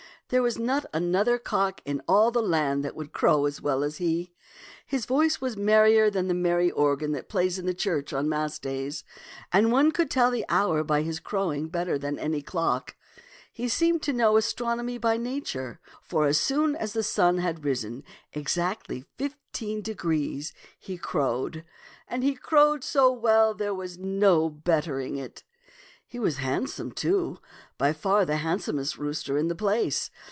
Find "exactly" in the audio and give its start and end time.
18.31-19.03